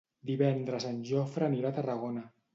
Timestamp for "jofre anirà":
1.11-1.71